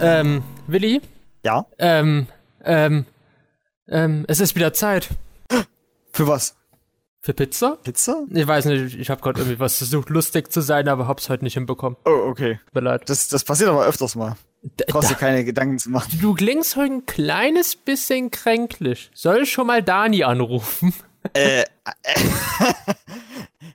[0.00, 1.00] Ähm, Willi?
[1.44, 1.66] Ja?
[1.78, 2.26] Ähm,
[2.64, 3.06] ähm,
[3.88, 5.08] ähm, es ist wieder Zeit.
[6.12, 6.56] Für was?
[7.20, 7.76] Für Pizza?
[7.82, 8.24] Pizza?
[8.30, 11.44] Ich weiß nicht, ich habe gerade irgendwie was versucht, lustig zu sein, aber hab's heute
[11.44, 11.96] nicht hinbekommen.
[12.04, 12.60] Oh, okay.
[12.66, 13.08] Tut mir leid.
[13.08, 14.36] Das, das passiert aber öfters mal.
[14.62, 16.18] D- Brauchst dir da- keine Gedanken zu machen.
[16.20, 19.10] Du klingst heute ein kleines bisschen kränklich.
[19.14, 20.94] Soll ich schon mal Dani anrufen?
[21.32, 21.64] äh,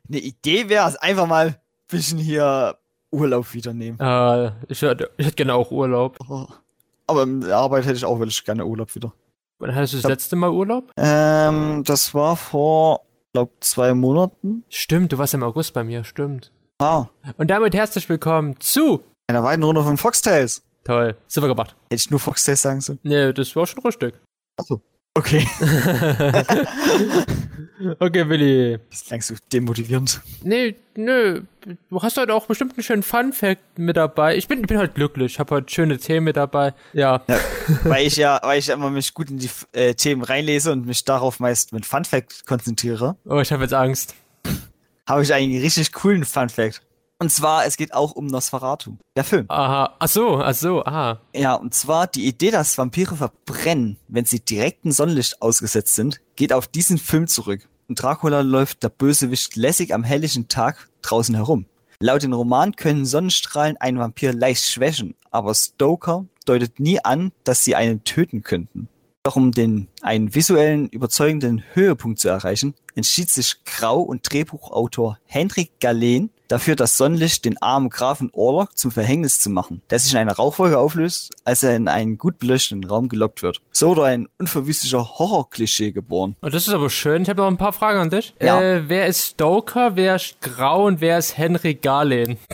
[0.07, 1.55] eine Idee wäre es einfach mal ein
[1.87, 2.77] bisschen hier
[3.11, 3.99] Urlaub wieder nehmen.
[3.99, 6.17] Äh, ich hätte, ich gerne auch Urlaub.
[6.29, 6.47] Oh.
[7.07, 9.13] Aber in der Arbeit hätte ich auch wirklich gerne Urlaub wieder.
[9.59, 10.91] Wann hattest du das letzte Mal Urlaub?
[10.97, 13.01] Ähm, das war vor,
[13.33, 14.63] glaub, zwei Monaten.
[14.69, 16.51] Stimmt, du warst im August bei mir, stimmt.
[16.79, 17.07] Ah,
[17.37, 19.03] Und damit herzlich willkommen zu.
[19.27, 20.63] einer weiteren Runde von Foxtails.
[20.83, 21.75] Toll, super gemacht.
[21.91, 22.97] Hätte ich nur Foxtails sagen sollen.
[23.03, 24.15] Nee, das war schon richtig.
[24.57, 24.81] Achso.
[25.13, 25.45] Okay.
[27.99, 28.79] okay, Willi.
[28.89, 30.21] Das klang so demotivierend.
[30.41, 31.41] Nee, nö.
[31.89, 34.37] Du hast heute auch bestimmt einen schönen Fun-Fact mit dabei.
[34.37, 35.33] Ich bin, bin heute glücklich.
[35.33, 36.73] Ich habe heute schöne Themen mit dabei.
[36.93, 37.21] Ja.
[37.27, 37.39] Ja,
[37.83, 41.03] weil ich ja, weil ich immer mich gut in die äh, Themen reinlese und mich
[41.03, 44.15] darauf meist mit Fun Fact konzentriere, Oh, ich habe jetzt Angst.
[45.07, 46.81] habe ich einen richtig coolen Fun Fact.
[47.21, 49.45] Und zwar, es geht auch um Nosferatu, der Film.
[49.47, 49.95] Aha.
[49.99, 51.21] Ach so, ach so, aha.
[51.35, 56.51] Ja, und zwar die Idee, dass Vampire verbrennen, wenn sie direktem Sonnenlicht ausgesetzt sind, geht
[56.51, 57.69] auf diesen Film zurück.
[57.87, 61.67] Und Dracula läuft der Bösewicht lässig am helllichen Tag draußen herum.
[61.99, 67.63] Laut dem Roman können Sonnenstrahlen einen Vampir leicht schwächen, aber Stoker deutet nie an, dass
[67.63, 68.87] sie einen töten könnten.
[69.21, 75.79] Doch um den einen visuellen, überzeugenden Höhepunkt zu erreichen, entschied sich Grau- und Drehbuchautor Hendrik
[75.79, 80.17] Galen dafür, das Sonnenlicht den armen Grafen Orlok zum Verhängnis zu machen, der sich in
[80.19, 83.61] einer Rauchwolke auflöst, als er in einen gut beleuchteten Raum gelockt wird.
[83.71, 86.35] So wurde ein unverwüstlicher Horrorklischee geboren.
[86.41, 87.21] Und das ist aber schön.
[87.21, 88.33] Ich habe noch ein paar Fragen an dich.
[88.41, 88.61] Ja.
[88.61, 92.37] Äh, wer ist Stoker, wer ist Grau und wer ist Henry Garlin?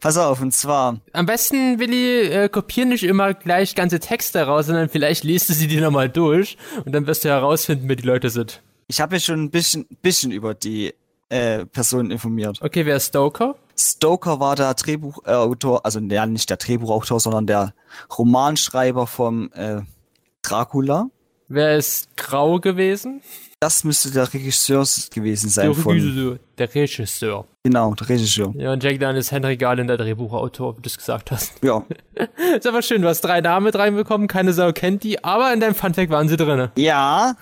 [0.00, 4.66] Pass auf, und zwar, Am besten, Willi, äh, kopier nicht immer gleich ganze Texte raus,
[4.66, 8.06] sondern vielleicht liest du sie dir nochmal durch und dann wirst du herausfinden, wer die
[8.06, 8.62] Leute sind.
[8.86, 10.94] ich habe mich schon ein bisschen, bisschen über die
[11.28, 12.58] äh, Personen informiert.
[12.62, 13.54] Okay, wer ist Stoker?
[13.76, 17.74] Stoker war der Drehbuchautor, also ja, nicht der Drehbuchautor, sondern der
[18.18, 19.82] Romanschreiber vom äh,
[20.42, 21.08] Dracula.
[21.48, 23.22] Wer ist Grau gewesen?
[23.60, 26.38] Das müsste der Regisseur gewesen sein Der Regisseur.
[26.58, 27.44] Der Regisseur.
[27.64, 28.54] genau, der Regisseur.
[28.56, 31.54] Ja, und Jack ist Henry Garlin, der Drehbuchautor, wie du es gesagt hast.
[31.64, 31.82] Ja,
[32.56, 35.58] Ist aber schön, du hast drei Namen mit reinbekommen, keine Sau kennt die, aber in
[35.60, 36.70] deinem Funfact waren sie drinne.
[36.76, 37.34] ja,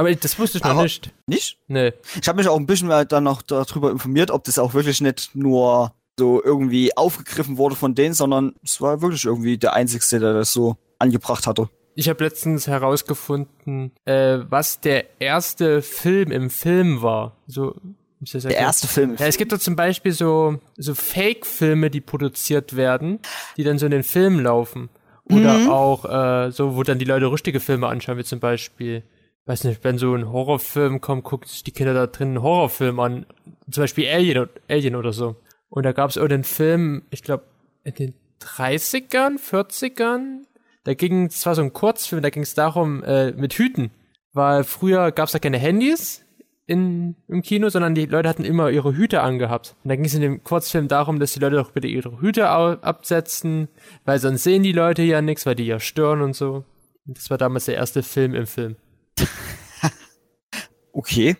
[0.00, 1.12] Aber das wusste ich noch Aber- nicht.
[1.26, 1.58] nicht?
[1.68, 1.92] Nee.
[2.20, 5.34] Ich habe mich auch ein bisschen dann noch darüber informiert, ob das auch wirklich nicht
[5.34, 10.32] nur so irgendwie aufgegriffen wurde von denen, sondern es war wirklich irgendwie der Einzige, der
[10.32, 11.68] das so angebracht hatte.
[11.94, 17.36] Ich habe letztens herausgefunden, äh, was der erste Film im Film war.
[17.46, 17.74] So,
[18.20, 19.16] Der erste Film.
[19.18, 23.18] Ja, es gibt doch zum Beispiel so, so Fake-Filme, die produziert werden,
[23.56, 24.88] die dann so in den Filmen laufen.
[25.24, 25.70] Oder Mhm.
[25.70, 29.02] auch äh, so, wo dann die Leute richtige Filme anschauen, wie zum Beispiel,
[29.50, 33.00] weiß nicht, wenn so ein Horrorfilm kommt, gucken sich die Kinder da drin einen Horrorfilm
[33.00, 33.26] an.
[33.68, 35.34] Zum Beispiel Alien, Alien oder so.
[35.68, 37.44] Und da gab es den Film, ich glaube,
[37.82, 40.44] in den 30ern, 40ern.
[40.84, 43.90] Da ging es war so ein Kurzfilm, da ging es darum, äh, mit Hüten.
[44.32, 46.24] Weil früher gab es da keine Handys
[46.68, 49.74] in, im Kino, sondern die Leute hatten immer ihre Hüte angehabt.
[49.82, 52.48] Und da ging es in dem Kurzfilm darum, dass die Leute doch bitte ihre Hüte
[52.48, 53.66] absetzen,
[54.04, 56.62] weil sonst sehen die Leute ja nichts, weil die ja stören und so.
[57.04, 58.76] Das war damals der erste Film im Film.
[60.92, 61.36] Okay.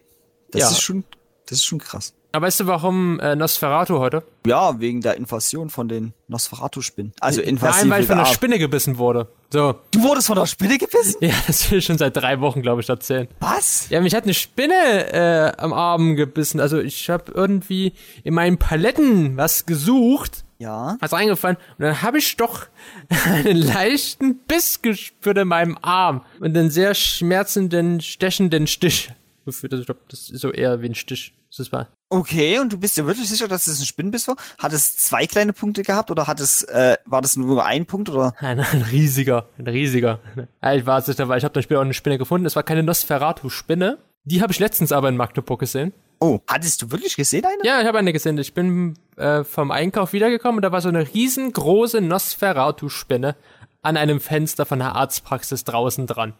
[0.52, 0.70] Das Ja.
[0.70, 1.04] ist schon,
[1.46, 2.14] das ist schon krass.
[2.32, 4.22] Aber weißt du, warum äh, Nosferatu heute?
[4.46, 7.12] Ja, wegen der Invasion von den Nosferatu-Spinnen.
[7.18, 7.80] Also invasiv.
[7.82, 8.26] Nein, weil ich von der.
[8.26, 9.26] Spinne gebissen wurde.
[9.52, 9.74] So.
[9.91, 11.16] Du wurdest von der Spinne gebissen?
[11.20, 13.26] Ja, das will ich schon seit drei Wochen, glaube ich, erzählen.
[13.41, 13.88] Was?
[13.91, 16.60] Ja, mich hat eine Spinne äh, am Arm gebissen.
[16.60, 20.97] Also ich habe irgendwie in meinen Paletten was gesucht, Ja.
[21.00, 22.66] was reingefallen und dann habe ich doch
[23.25, 29.10] einen leichten Biss gespürt in meinem Arm und einen sehr schmerzenden, stechenden Stich.
[29.47, 29.72] gefühlt.
[29.72, 31.34] Also ich glaube, das ist so eher wie ein Stich.
[31.56, 31.88] Das mal.
[32.10, 34.36] Okay, und du bist dir wirklich sicher, dass es ein Spinnenbiss war?
[34.59, 38.09] Hat es zwei kleine Punkte gehabt oder hat es, äh, war das nur ein Punkt
[38.09, 38.34] oder?
[38.39, 40.21] Ein, ein riesiger, ein riesiger.
[40.63, 42.47] Ja, ich war sicher, weil ich habe dann später auch eine Spinne gefunden.
[42.47, 43.98] Es war keine Nosferatu-Spinne.
[44.24, 45.92] Die habe ich letztens aber in Magdeburg gesehen.
[46.20, 47.64] Oh, hattest du wirklich gesehen eine?
[47.64, 48.36] Ja, ich habe eine gesehen.
[48.38, 53.36] Ich bin äh, vom Einkauf wiedergekommen und da war so eine riesengroße Nosferatu-Spinne
[53.82, 56.34] an einem Fenster von der Arztpraxis draußen dran.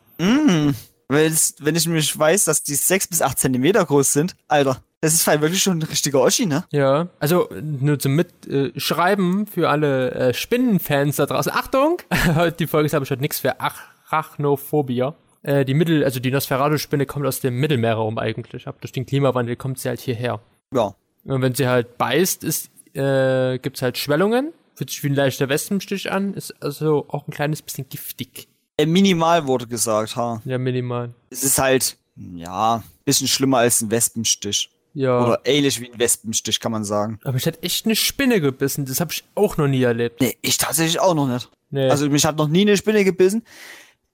[1.09, 5.15] Es- wenn ich nämlich weiß, dass die sechs bis acht Zentimeter groß sind, Alter, das
[5.15, 6.65] ist halt wirklich schon ein richtiger Oschi, ne?
[6.71, 11.53] Ja, also nur zum Mitschreiben äh, Schreiben für alle äh, Spinnenfans da draußen.
[11.53, 11.97] Achtung!
[12.59, 13.81] die Folge ist aber schon nichts für Ach
[14.11, 15.15] Arachnophobia.
[15.43, 18.67] Äh, die Mittel, also die Nosferatu-Spinne kommt aus dem Mittelmeerraum eigentlich.
[18.69, 20.41] Aber durch den Klimawandel kommt sie halt hierher.
[20.75, 20.95] Ja.
[21.25, 25.51] Und wenn sie halt beißt, ist, äh, gibt's halt Schwellungen Fühlt sich wie ein leichter
[25.51, 28.49] Wespenstich an, ist also auch ein kleines bisschen giftig.
[28.79, 30.41] Äh, minimal wurde gesagt, ha.
[30.47, 31.13] Ja, minimal.
[31.29, 34.71] Es ist halt, ja, bisschen schlimmer als ein Wespenstich.
[34.95, 35.23] Ja.
[35.23, 37.21] Oder ähnlich wie ein Wespenstich, kann man sagen.
[37.25, 38.87] Aber ich hatte echt eine Spinne gebissen.
[38.87, 40.23] Das habe ich auch noch nie erlebt.
[40.23, 41.51] Nee, ich tatsächlich auch noch nicht.
[41.69, 41.91] Nee.
[41.91, 43.45] Also mich hat noch nie eine Spinne gebissen.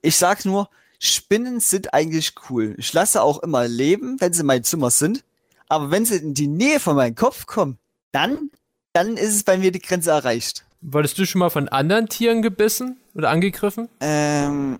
[0.01, 2.75] Ich sag nur, Spinnen sind eigentlich cool.
[2.77, 5.23] Ich lasse auch immer leben, wenn sie in meinem Zimmer sind.
[5.69, 7.77] Aber wenn sie in die Nähe von meinem Kopf kommen,
[8.11, 8.51] dann,
[8.93, 10.65] dann ist es bei mir die Grenze erreicht.
[10.81, 13.89] Wurdest du schon mal von anderen Tieren gebissen oder angegriffen?
[13.99, 14.79] Ähm,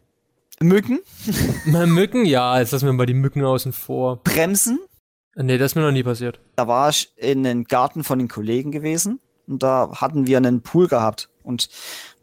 [0.60, 1.00] Mücken,
[1.66, 2.26] Mücken?
[2.26, 4.18] Ja, jetzt lassen wir mal die Mücken außen vor.
[4.24, 4.80] Bremsen.
[5.36, 6.40] Nee, das ist mir noch nie passiert.
[6.56, 10.62] Da war ich in den Garten von den Kollegen gewesen und da hatten wir einen
[10.62, 11.30] Pool gehabt.
[11.44, 11.70] Und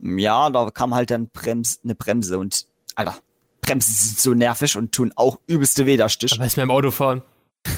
[0.00, 2.66] ja, da kam halt dann Brems, eine Bremse und,
[2.96, 3.16] Alter,
[3.64, 6.34] Bremsen sind so nervig und tun auch übelste weh, der Stich.
[6.34, 7.22] Aber ist mir im Auto fahren.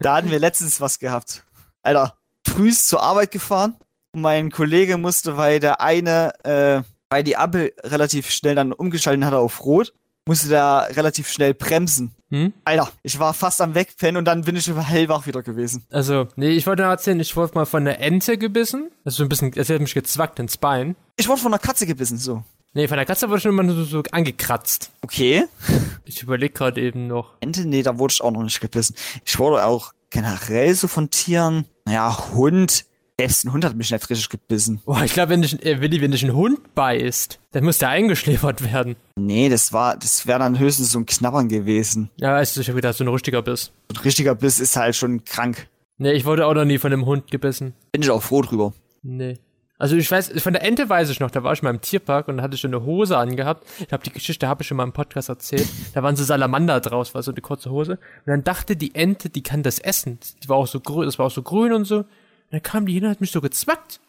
[0.00, 1.44] Da hatten wir letztens was gehabt.
[1.82, 2.16] Alter,
[2.46, 3.74] frühst zur Arbeit gefahren
[4.12, 9.24] und mein Kollege musste, weil der eine, äh, weil die Ampel relativ schnell dann umgeschaltet
[9.24, 9.92] hat auf Rot,
[10.26, 12.14] musste der relativ schnell bremsen.
[12.30, 12.52] Hm?
[12.64, 15.84] Alter, ich war fast am Wegpennen und dann bin ich hellwach wieder gewesen.
[15.90, 18.90] Also, nee, ich wollte noch erzählen, ich wurde mal von einer Ente gebissen.
[19.04, 20.94] Also so ein bisschen, es hat mich gezwackt ins Bein.
[21.16, 22.44] Ich wurde von einer Katze gebissen, so.
[22.78, 24.92] Nee, von der Katze wurde ich immer nur so, so angekratzt.
[25.02, 25.44] Okay.
[26.04, 27.34] Ich überlege gerade eben noch.
[27.40, 28.94] Ente, nee, da wurde ich auch noch nicht gebissen.
[29.26, 32.86] Ich wurde auch generell so von Tieren, naja, Hund.
[33.20, 34.80] Selbst ein Hund hat mich nicht richtig gebissen.
[34.86, 37.90] Boah, ich glaube, wenn dich, äh, Willi, wenn dich ein Hund beißt, dann muss der
[37.90, 38.96] eingeschläfert werden.
[39.16, 42.08] Nee, das war, das wäre dann höchstens so ein Knabbern gewesen.
[42.16, 43.72] Ja, weißt du, ich hab gedacht, dass du ein richtiger bist.
[43.92, 45.68] Ein richtiger Biss ist halt schon krank.
[45.98, 47.74] Nee, ich wurde auch noch nie von einem Hund gebissen.
[47.92, 48.72] Bin ich auch froh drüber.
[49.02, 49.36] Nee.
[49.80, 52.26] Also ich weiß, von der Ente weiß ich noch, da war ich mal im Tierpark
[52.26, 53.64] und da hatte ich schon eine Hose angehabt.
[53.78, 55.68] Ich glaube, die Geschichte habe ich schon mal im Podcast erzählt.
[55.94, 57.92] Da waren so Salamander draus, war so eine kurze Hose.
[57.92, 60.18] Und dann dachte die Ente, die kann das essen.
[60.42, 61.98] Die war auch so grün, das war auch so grün und so.
[61.98, 62.06] Und
[62.50, 64.00] dann kam die hin und hat mich so gezwackt.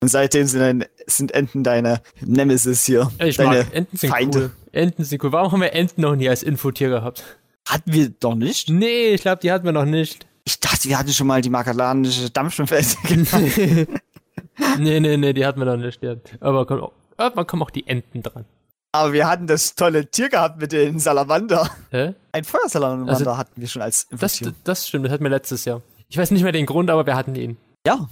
[0.00, 3.10] Und seitdem sind, ein, sind Enten deine Nemesis hier.
[3.20, 4.38] Ich deine mag Enten sind Feinde.
[4.38, 4.50] cool.
[4.72, 5.32] Enten sind cool.
[5.32, 7.24] Warum haben wir Enten noch nie als Infotier gehabt?
[7.66, 8.68] Hatten wir doch nicht?
[8.68, 10.26] Nee, ich glaube, die hatten wir noch nicht.
[10.44, 12.98] Ich dachte, wir hatten schon mal die makalanische Dampfschwimmfeste.
[14.78, 16.00] Nee, nee, nee, die hatten wir noch nicht.
[16.40, 18.44] Aber komm, irgendwann kommen auch die Enten dran.
[18.92, 21.68] Aber wir hatten das tolle Tier gehabt mit den Salamander.
[21.90, 22.14] Hä?
[22.30, 24.54] Ein Feuersalamander Also, hatten wir schon als Das, Infantier.
[24.62, 25.82] das stimmt, das hatten wir letztes Jahr.
[26.08, 27.56] Ich weiß nicht mehr den Grund, aber wir hatten ihn.
[27.86, 28.08] Ja.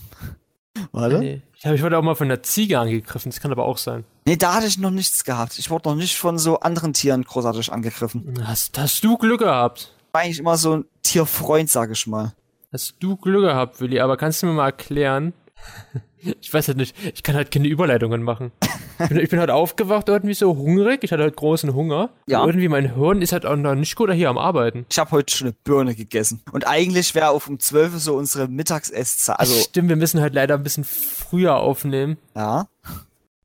[0.90, 1.18] Warte.
[1.18, 1.24] Nee.
[1.34, 1.42] Nee.
[1.56, 4.04] Ich, hab, ich wurde auch mal von einer Ziege angegriffen, das kann aber auch sein.
[4.24, 5.56] da hatte ich noch nichts gehabt.
[5.60, 8.42] Ich wurde noch nicht von so anderen Tieren großartig angegriffen.
[8.44, 9.92] Hast, hast du Glück gehabt?
[10.10, 12.32] War eigentlich immer so ein Tierfreund, sag ich mal.
[12.72, 15.32] Hast du Glück gehabt, Willi, aber kannst du mir mal erklären?
[16.40, 18.52] Ich weiß halt nicht, ich kann halt keine Überleitungen machen.
[19.00, 22.10] Ich bin, ich bin halt aufgewacht, irgendwie so hungrig, ich hatte halt großen Hunger.
[22.26, 22.42] Ja.
[22.42, 24.86] Und irgendwie mein Hirn ist halt auch noch nicht gut hier am Arbeiten.
[24.88, 26.40] Ich habe heute schon eine Birne gegessen.
[26.52, 29.40] Und eigentlich wäre auf um 12 Uhr so unsere Mittagsesszeit.
[29.40, 32.18] Also, Stimmt, wir müssen halt leider ein bisschen früher aufnehmen.
[32.36, 32.68] ja.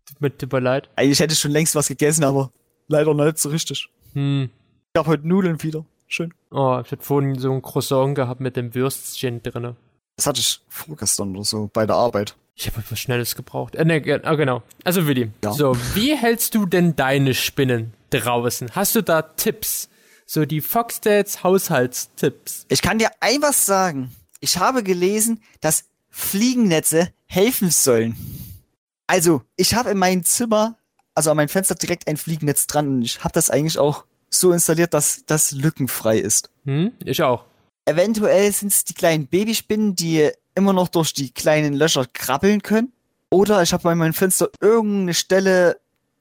[0.05, 0.89] Tut mir tut mir leid.
[0.95, 2.51] Eigentlich hätte ich schon längst was gegessen, aber
[2.87, 3.89] leider nicht so richtig.
[4.13, 4.49] Hm.
[4.93, 5.83] Ich habe heute Nudeln wieder.
[6.07, 6.33] Schön.
[6.51, 9.75] Oh, ich hatte vorhin so ein Croissant gehabt mit dem Würstchen drinne.
[10.17, 12.35] Das hatte ich vorgestern oder so bei der Arbeit.
[12.55, 13.75] Ich habe etwas Schnelles gebraucht.
[13.75, 14.63] Äh, ne, ah, genau.
[14.83, 15.53] Also Willi, Ja.
[15.53, 18.71] so, wie hältst du denn deine Spinnen draußen?
[18.75, 19.89] Hast du da Tipps?
[20.25, 22.65] So die Foxdates Haushaltstipps.
[22.67, 24.11] Ich kann dir ein was sagen.
[24.39, 28.17] Ich habe gelesen, dass Fliegennetze helfen sollen.
[29.05, 30.75] Also, ich habe in meinem Zimmer,
[31.15, 34.51] also an meinem Fenster direkt ein Fliegennetz dran und ich habe das eigentlich auch so
[34.51, 36.49] installiert, dass das lückenfrei ist.
[36.65, 36.91] Hm?
[37.05, 37.45] Ich auch.
[37.87, 42.91] Eventuell sind es die kleinen Babyspinnen, die immer noch durch die kleinen Löcher krabbeln können.
[43.29, 45.79] Oder ich habe bei meinem Fenster irgendeine Stelle,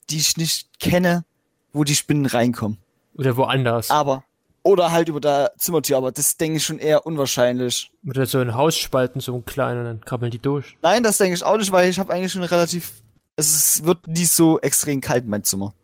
[0.08, 1.24] die ich nicht kenne,
[1.72, 2.78] wo die Spinnen reinkommen.
[3.14, 3.90] Oder woanders.
[3.90, 4.22] Aber,
[4.62, 7.90] oder halt über der Zimmertür, aber das denke ich schon eher unwahrscheinlich.
[8.08, 10.76] Oder so ein Hausspalten, so ein kleiner, dann krabbeln die durch.
[10.82, 13.02] Nein, das denke ich auch nicht, weil ich habe eigentlich schon relativ,
[13.34, 15.74] es wird nie so extrem kalt in meinem Zimmer.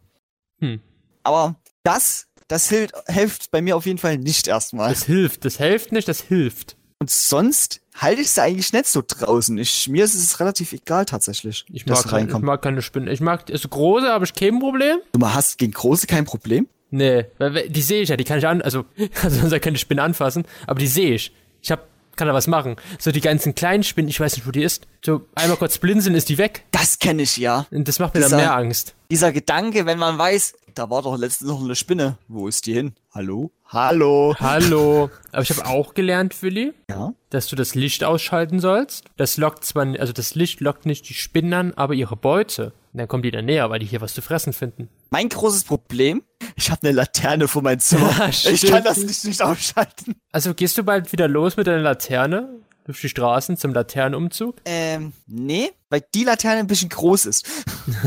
[0.60, 0.80] Hm.
[1.24, 4.90] Aber das, das hilft, hilft bei mir auf jeden Fall nicht erstmal.
[4.90, 5.46] Das hilft.
[5.46, 6.76] Das hilft nicht, das hilft.
[6.98, 9.56] Und sonst halte ich sie eigentlich nicht so draußen.
[9.56, 13.08] Ich, mir ist es relativ egal tatsächlich, Ich mag, kein, ich mag keine Spinnen.
[13.08, 14.98] Ich mag, also große habe ich kein Problem.
[15.12, 16.68] Du hast gegen große kein Problem?
[16.90, 18.84] Nee, weil die sehe ich ja, die kann ich an, also,
[19.22, 21.32] also sonst kann ich Spinne anfassen, aber die sehe ich.
[21.62, 22.76] Ich hab, kann da was machen.
[22.98, 24.86] So die ganzen kleinen Spinnen, ich weiß nicht, wo die ist.
[25.04, 26.64] So einmal kurz blinzeln, ist die weg.
[26.70, 27.66] Das kenne ich ja.
[27.70, 28.94] Und das macht mir dann Dieser- mehr Angst.
[29.10, 32.16] Dieser Gedanke, wenn man weiß, da war doch letztens noch eine Spinne.
[32.28, 32.94] Wo ist die hin?
[33.14, 33.50] Hallo?
[33.68, 34.34] Hallo?
[34.40, 35.10] Hallo.
[35.32, 37.12] Aber ich habe auch gelernt, Willi, Ja?
[37.30, 39.04] dass du das Licht ausschalten sollst.
[39.16, 42.72] Das lockt zwar, also das Licht lockt nicht die Spinnen an, aber ihre Beute.
[42.92, 44.88] Und dann kommen die dann näher, weil die hier was zu fressen finden.
[45.10, 46.22] Mein großes Problem,
[46.56, 48.12] ich habe eine Laterne vor meinem Zimmer.
[48.42, 50.16] Ja, ich kann das Licht nicht ausschalten.
[50.30, 52.60] Also gehst du bald wieder los mit deiner Laterne?
[52.84, 54.56] durch die Straßen zum Laternenumzug?
[54.64, 57.46] Ähm, nee, weil die Laterne ein bisschen groß ist.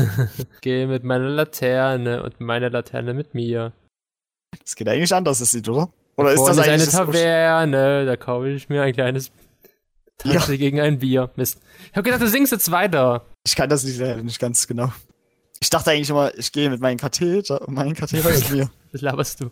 [0.60, 3.72] Geh mit meiner Laterne und meine Laterne mit mir.
[4.62, 5.88] Das geht eigentlich anders, das sieht, oder?
[6.16, 9.30] Oder ist das eigentlich eine das Taverne, da kaufe ich mir ein kleines
[10.18, 11.30] Taxi gegen ein Bier.
[11.36, 11.60] Mist.
[11.90, 13.26] Ich hab gedacht, du singst jetzt weiter.
[13.46, 14.92] Ich kann das nicht, äh, nicht ganz genau.
[15.60, 18.70] Ich dachte eigentlich immer, ich gehe mit meinem Katheter, meinen Katheter mit mir.
[18.92, 19.50] Was laberst du?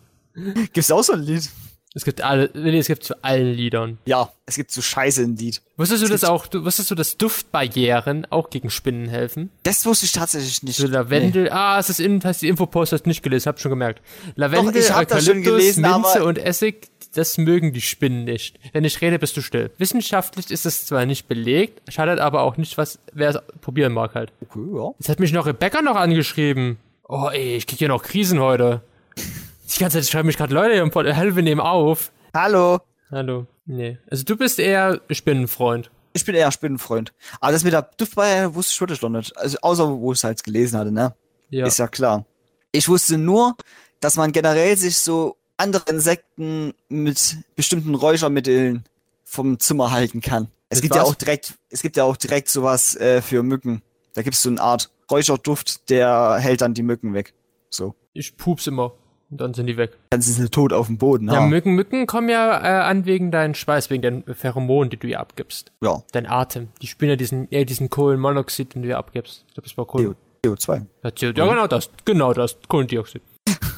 [0.73, 1.49] Gibt's auch so ein Lied?
[1.97, 3.99] Es gibt alle, nee, es gibt zu allen Liedern.
[4.05, 5.61] Ja, es gibt so Scheiße ein Lied.
[5.77, 9.49] Wusstest du Es das auch, du, wusstest du, dass Duftbarrieren auch gegen Spinnen helfen?
[9.63, 10.75] Das wusste ich tatsächlich nicht.
[10.75, 14.01] So Lavendel, ah, es ist in, hast die Infopost hast nicht gelesen, hab schon gemerkt.
[14.35, 18.59] Lavendel, schon Eukalyptus, gelesen, Minze und Essig, das mögen die Spinnen nicht.
[18.73, 19.71] Wenn ich rede, bist du still.
[19.77, 24.15] Wissenschaftlich ist es zwar nicht belegt, schadet aber auch nicht, was, wer es probieren mag
[24.15, 24.31] halt.
[24.41, 24.91] Okay, ja.
[24.99, 26.77] Jetzt hat mich noch Rebecca noch angeschrieben.
[27.07, 28.81] Oh ey, ich krieg hier noch Krisen heute.
[29.17, 32.11] Die ganze Zeit schreiben mich gerade Leute im Pod, wir nehmen auf.
[32.33, 32.79] Hallo.
[33.11, 33.47] Hallo.
[33.65, 33.97] Nee.
[34.09, 35.89] Also du bist eher Spinnenfreund.
[36.13, 37.13] Ich bin eher Spinnenfreund.
[37.41, 39.35] Aber das mit der Duftbarriere wusste ich wirklich noch nicht.
[39.37, 41.13] Also, außer wo ich es halt gelesen hatte, ne?
[41.49, 41.65] Ja.
[41.65, 42.25] Ist ja klar.
[42.71, 43.55] Ich wusste nur,
[43.99, 48.83] dass man generell sich so andere Insekten mit bestimmten Räuchermitteln
[49.23, 50.47] vom Zimmer halten kann.
[50.69, 51.09] Es Mit gibt ja was?
[51.09, 53.81] auch direkt, es gibt ja auch direkt sowas äh, für Mücken.
[54.13, 57.33] Da gibt es so eine Art Räucherduft, der hält dann die Mücken weg.
[57.69, 57.95] So.
[58.13, 58.93] Ich pups immer.
[59.31, 59.97] Und dann sind die weg.
[60.11, 61.27] Dann sind sie tot auf dem Boden.
[61.27, 64.97] Ja, Ja, Mücken, Mücken kommen ja äh, an wegen deinen Schweiß, wegen den Pheromonen, die
[64.97, 65.71] du ihr abgibst.
[65.81, 66.03] ja.
[66.11, 66.69] Dein Atem.
[66.81, 69.43] Die spüren ja diesen, ja, diesen Kohlenmonoxid, den du ihr abgibst.
[69.47, 70.15] Ich glaube, das war Kohlen.
[70.45, 70.85] CO2.
[71.03, 71.89] Ja, CO- ja, genau das.
[72.05, 72.55] Genau das.
[72.67, 73.21] Kohlendioxid.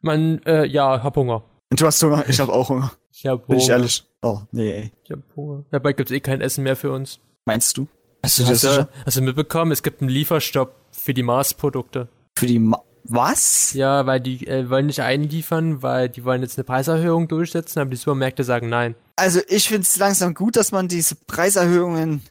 [0.00, 1.42] Man, äh, ja, hab Hunger.
[1.70, 2.24] Und du hast Hunger?
[2.28, 2.92] Ich habe auch Hunger.
[3.12, 3.62] Ich hab Bin Hunger.
[3.62, 4.04] ich ehrlich?
[4.22, 4.92] Oh, nee, ey.
[5.04, 5.64] Ich hab Hunger.
[5.70, 7.20] Dabei gibt's eh kein Essen mehr für uns.
[7.44, 7.86] Meinst du?
[8.22, 12.08] Hast du das Hast du, hast du mitbekommen, es gibt einen Lieferstopp für die Mars-Produkte.
[12.34, 13.72] Für die Ma Was?
[13.72, 17.90] Ja, weil die äh, wollen nicht einliefern, weil die wollen jetzt eine Preiserhöhung durchsetzen, aber
[17.90, 18.94] die Supermärkte sagen nein.
[19.16, 22.22] Also ich finde es langsam gut, dass man diese Preiserhöhungen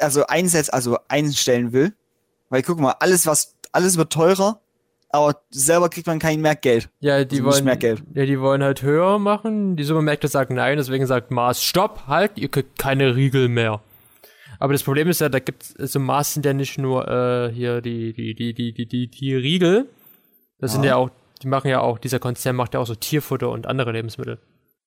[0.00, 1.94] also einsetzt, also einstellen will.
[2.50, 4.60] Weil guck mal, alles was, alles wird teurer,
[5.10, 6.88] aber selber kriegt man kein mehr Geld.
[7.00, 8.02] Ja, die Also wollen, mehr Geld.
[8.14, 9.76] ja, die wollen halt höher machen.
[9.76, 13.80] Die Supermärkte sagen nein, deswegen sagt Mars, stopp, halt, ihr kriegt keine Riegel mehr.
[14.58, 17.80] Aber das Problem ist ja, da gibt's, also Mars sind ja nicht nur, äh, hier
[17.82, 19.88] die, die, die, die, die, die, die Riegel.
[20.58, 20.96] Das sind Ja.
[20.96, 21.10] auch,
[21.42, 24.38] die machen ja auch, dieser Konzern macht ja auch so Tierfutter und andere Lebensmittel.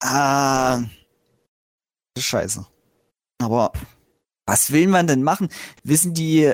[0.01, 0.81] Ah,
[2.17, 2.65] scheiße.
[3.41, 3.71] Aber
[4.45, 5.49] was will man denn machen?
[5.83, 6.51] Wissen die,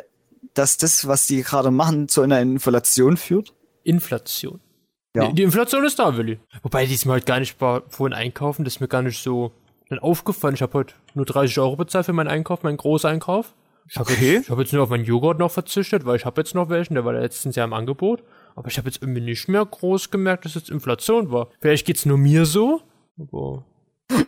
[0.53, 3.53] dass das, was die gerade machen, zu einer Inflation führt?
[3.83, 4.59] Inflation.
[5.15, 5.27] Ja.
[5.27, 6.39] Die, die Inflation ist da, Willi.
[6.63, 9.51] Wobei diesmal halt gar nicht war, vorhin einkaufen, das ist mir gar nicht so
[9.89, 10.55] dann aufgefallen.
[10.55, 13.53] Ich habe heute nur 30 Euro bezahlt für meinen Einkauf, meinen Großeinkauf.
[13.87, 14.33] Ich habe Okay.
[14.33, 16.69] jetzt, ich hab jetzt nur auf meinen Joghurt noch verzichtet, weil ich habe jetzt noch
[16.69, 18.23] welchen, der war letztens ja im Angebot.
[18.55, 21.49] Aber ich habe jetzt irgendwie nicht mehr groß gemerkt, dass jetzt Inflation war.
[21.61, 22.81] Vielleicht geht's nur mir so,
[23.19, 23.63] aber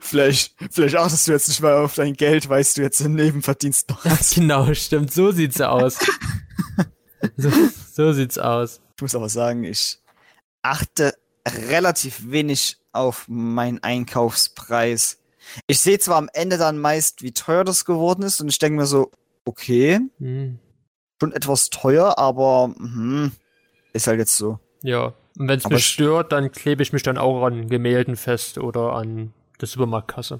[0.01, 3.89] Vielleicht, vielleicht achtest du jetzt nicht mal auf dein Geld, weil du jetzt einen Nebenverdienst
[3.89, 4.35] noch hast.
[4.35, 5.99] genau, stimmt, so sieht's aus.
[7.37, 7.51] so,
[7.93, 8.81] so sieht's aus.
[8.95, 9.99] Ich muss aber sagen, ich
[10.63, 11.13] achte
[11.69, 15.19] relativ wenig auf meinen Einkaufspreis.
[15.67, 18.77] Ich sehe zwar am Ende dann meist, wie teuer das geworden ist, und ich denke
[18.77, 19.11] mir so,
[19.45, 20.59] okay, Hm.
[21.21, 23.31] schon etwas teuer, aber hm,
[23.93, 24.59] ist halt jetzt so.
[24.83, 25.13] Ja.
[25.37, 28.57] Und wenn's Aber mich ich- stört, dann klebe ich mich dann auch an Gemälden fest
[28.57, 30.39] oder an der Supermarktkasse.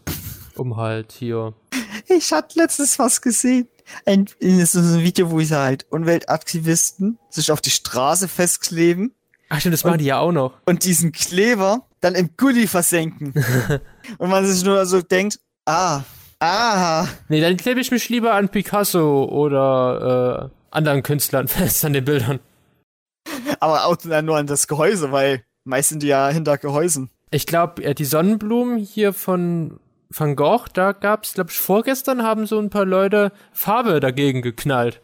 [0.55, 1.53] Um halt hier.
[2.09, 3.67] Ich hatte letztens was gesehen.
[4.05, 9.13] Ein, in so einem Video, wo ich halt Umweltaktivisten sich auf die Straße festkleben
[9.49, 10.53] Ach stimmt, das machen die ja auch noch.
[10.65, 13.33] und diesen Kleber dann im Gully versenken.
[14.17, 16.03] und man sich nur so denkt, ah,
[16.39, 21.93] ah, Nee, dann klebe ich mich lieber an Picasso oder äh, anderen Künstlern fest an
[21.93, 22.39] den Bildern.
[23.59, 27.09] aber auch dann nur an das Gehäuse, weil meist sind die ja hinter Gehäusen.
[27.29, 29.79] Ich glaube, die Sonnenblumen hier von
[30.09, 35.01] Van Gogh, da gab's, glaube ich, vorgestern haben so ein paar Leute Farbe dagegen geknallt.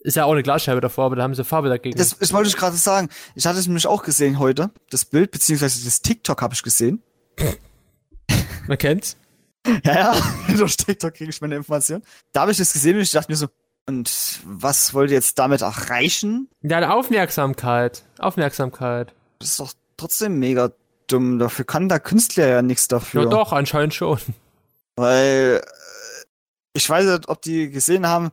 [0.00, 1.96] Ist ja auch eine Glasscheibe davor, aber da haben sie Farbe dagegen.
[1.96, 3.10] Das, das wollte ich gerade sagen.
[3.34, 7.02] Ich hatte es nämlich auch gesehen heute, das Bild, beziehungsweise das TikTok habe ich gesehen.
[8.66, 9.16] Man kennt's.
[9.84, 10.16] Ja, ja,
[10.56, 12.02] durch TikTok kriege ich meine Information.
[12.32, 13.48] Da habe ich das gesehen und ich dachte mir so,
[13.86, 16.48] und was wollt ihr jetzt damit erreichen?
[16.62, 18.04] Ja, Aufmerksamkeit.
[18.18, 19.14] Aufmerksamkeit.
[19.38, 20.72] Das ist doch trotzdem mega
[21.12, 21.38] dumm.
[21.38, 23.24] Dafür kann der Künstler ja nichts dafür.
[23.24, 24.18] Ja, doch, anscheinend schon.
[24.96, 26.24] Weil äh,
[26.72, 28.30] ich weiß nicht, ob die gesehen haben,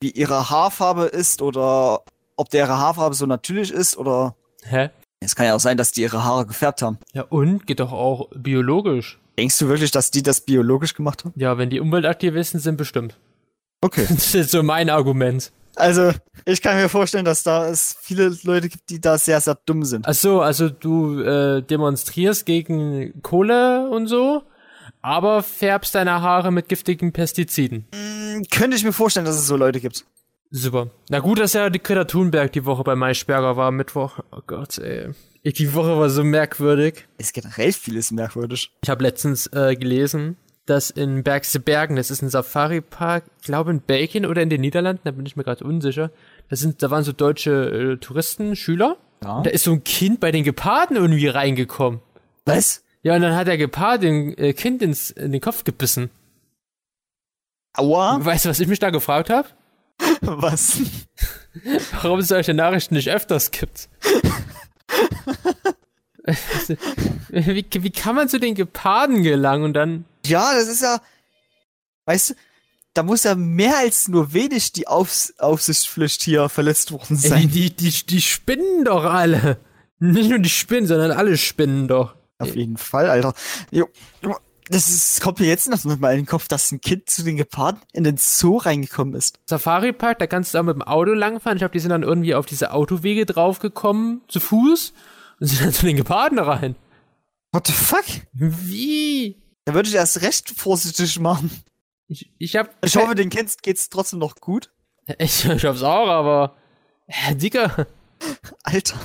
[0.00, 2.02] wie ihre Haarfarbe ist oder
[2.36, 4.90] ob deren Haarfarbe so natürlich ist oder Hä?
[5.20, 6.98] es kann ja auch sein, dass die ihre Haare gefärbt haben.
[7.12, 7.66] Ja, und?
[7.66, 9.18] Geht doch auch biologisch.
[9.38, 11.34] Denkst du wirklich, dass die das biologisch gemacht haben?
[11.36, 13.18] Ja, wenn die Umweltaktivisten sind, bestimmt.
[13.80, 14.06] Okay.
[14.08, 15.52] Das ist so mein Argument.
[15.80, 16.12] Also,
[16.44, 19.84] ich kann mir vorstellen, dass da es viele Leute gibt, die da sehr, sehr dumm
[19.84, 20.06] sind.
[20.06, 24.42] Ach so, also du äh, demonstrierst gegen Kohle und so,
[25.02, 27.86] aber färbst deine Haare mit giftigen Pestiziden.
[27.94, 30.04] Hm, könnte ich mir vorstellen, dass es so Leute gibt.
[30.50, 30.90] Super.
[31.08, 34.18] Na gut, dass ja die Greta Thunberg die Woche bei Maischberger war, Mittwoch.
[34.32, 35.10] Oh Gott, ey.
[35.44, 37.06] Die Woche war so merkwürdig.
[37.18, 38.72] Ist generell vieles merkwürdig.
[38.82, 40.36] Ich habe letztens äh, gelesen,
[40.66, 44.60] dass in Bergse Bergen, das ist ein Safari-Park, ich glaube in Belgien oder in den
[44.60, 46.10] Niederlanden, da bin ich mir gerade unsicher.
[46.48, 48.96] Da sind, da waren so deutsche äh, Touristen, Schüler.
[49.22, 49.38] Ja.
[49.38, 52.00] Und da ist so ein Kind bei den Geparden irgendwie reingekommen.
[52.44, 52.84] Was?
[53.02, 56.10] Ja, und dann hat der Gepard den äh, Kind ins, in den Kopf gebissen.
[57.74, 58.18] Aua?
[58.20, 59.48] Weißt du, was ich mich da gefragt habe?
[60.20, 60.80] Was?
[62.02, 63.88] Warum es solche Nachrichten nicht öfters gibt.
[67.28, 70.04] wie, wie kann man zu den Geparden gelangen und dann.
[70.26, 71.00] Ja, das ist ja.
[72.06, 72.34] Weißt du,
[72.94, 77.50] da muss ja mehr als nur wenig die Aufs Aufsichtspflicht hier verletzt worden Ey, sein.
[77.50, 79.58] die, die, die spinnen doch alle.
[79.98, 82.14] Nicht nur die Spinnen, sondern alle spinnen doch.
[82.38, 83.34] Auf jeden Fall, Alter.
[83.70, 83.86] Jo,
[84.70, 87.36] das ist, kommt mir jetzt noch mal in den Kopf, dass ein Kind zu den
[87.36, 89.40] Geparden in den Zoo reingekommen ist.
[89.46, 91.56] Safari Park, da kannst du auch mit dem Auto langfahren.
[91.56, 94.92] Ich glaube, die sind dann irgendwie auf diese Autowege draufgekommen, zu Fuß,
[95.40, 96.76] und sind dann zu den Geparden rein.
[97.50, 98.04] What the fuck?
[98.32, 99.42] Wie?
[99.70, 101.48] Da würde ich erst recht vorsichtig machen.
[102.08, 102.74] Ich, ich hab.
[102.84, 104.72] Ich hoffe, den Kind geht's trotzdem noch gut.
[105.18, 106.56] Ich, ich hab's auch, aber.
[107.06, 107.86] Äh, Digga.
[108.64, 108.98] Alter.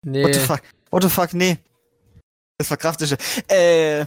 [0.00, 0.24] Nee.
[0.24, 0.62] What the fuck?
[0.90, 1.34] What the fuck?
[1.34, 1.58] Nee.
[2.56, 3.14] Das verkrafte ich.
[3.50, 4.06] Äh.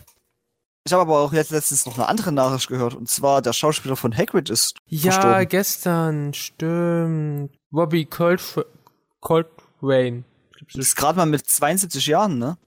[0.88, 2.96] Ich habe aber auch jetzt letztens noch eine andere Nachricht gehört.
[2.96, 5.48] Und zwar, der Schauspieler von Hagrid ist Ja, verstorben.
[5.48, 7.52] gestern, stimmt.
[7.72, 8.42] Robbie Colt
[9.20, 10.24] Coltrane.
[10.74, 12.58] Das ist gerade mal mit 72 Jahren, ne?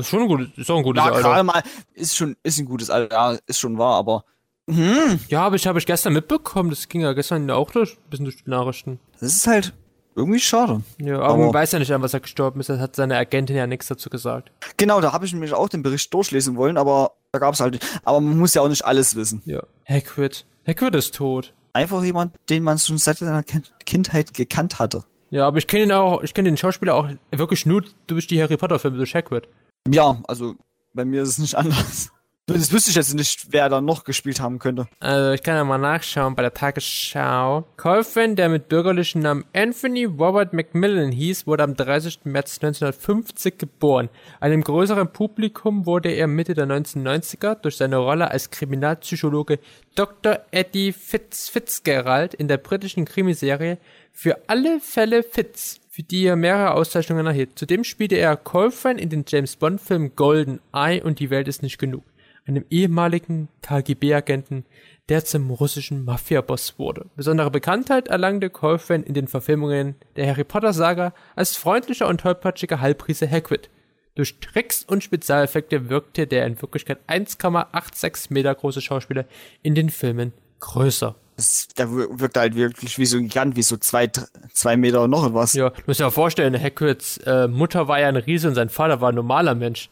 [0.00, 1.42] Ist schon ein gutes, ist auch ein gutes Ja, gerade Alter.
[1.44, 1.62] mal,
[1.94, 4.24] ist schon, ist ein gutes Alter, ja, ist schon wahr, aber.
[4.68, 6.70] Hm, Ja, aber ich habe ich gestern mitbekommen.
[6.70, 8.98] Das ging ja gestern auch durch, ein bisschen durch die Nachrichten.
[9.20, 9.72] das ist halt
[10.16, 10.82] irgendwie schade.
[10.98, 12.68] Ja, aber, Aber- man weiß ja nicht, an was er gestorben ist.
[12.68, 14.50] Das hat seine Agentin ja nichts dazu gesagt.
[14.76, 17.78] Genau, da habe ich nämlich auch den Bericht durchlesen wollen, aber da gab es halt.
[18.04, 19.42] Aber man muss ja auch nicht alles wissen.
[19.44, 19.62] Ja.
[19.88, 20.46] Hagrid.
[20.66, 21.52] Hagrid ist tot.
[21.74, 25.04] Einfach jemand, den man schon seit seiner Kin- Kindheit gekannt hatte.
[25.30, 28.40] Ja, aber ich kenne ihn auch, ich kenne den Schauspieler auch wirklich nur durch die
[28.42, 29.46] Harry Potter Filme, durch Hagrid.
[29.90, 30.54] Ja, also
[30.92, 32.10] bei mir ist es nicht anders.
[32.48, 34.86] Das wüsste ich jetzt nicht, wer da noch gespielt haben könnte.
[35.00, 37.64] Also ich kann ja mal nachschauen bei der Tagesschau.
[37.76, 42.20] Colfin, der mit bürgerlichen Namen Anthony Robert Macmillan hieß, wurde am 30.
[42.22, 44.10] März 1950 geboren.
[44.38, 49.58] Einem größeren Publikum wurde er Mitte der 1990er durch seine Rolle als Kriminalpsychologe
[49.96, 50.38] Dr.
[50.52, 53.78] Eddie Fitz Fitzgerald in der britischen Krimiserie
[54.12, 57.58] Für alle Fälle Fitz, für die er mehrere Auszeichnungen erhielt.
[57.58, 61.62] Zudem spielte er Colfin in den James Bond Film Golden Eye und Die Welt ist
[61.62, 62.04] nicht genug
[62.46, 64.66] einem ehemaligen KGB-Agenten,
[65.08, 67.06] der zum russischen Mafia-Boss wurde.
[67.16, 73.28] Besondere Bekanntheit erlangte Colfin in den Verfilmungen der Harry Potter-Saga als freundlicher und tollpatschiger Halbriese
[73.28, 73.70] Hagrid.
[74.16, 79.24] Durch Tricks und Spezialeffekte wirkte der in Wirklichkeit 1,86 Meter große Schauspieler
[79.62, 81.16] in den Filmen größer.
[81.36, 84.10] Das, der wir- wirkt halt wirklich wie so ein Gigant, wie so zwei,
[84.54, 85.52] zwei Meter und noch was.
[85.52, 88.70] Ja, du musst dir mal vorstellen, Hagrids äh, Mutter war ja ein Riese und sein
[88.70, 89.90] Vater war ein normaler Mensch.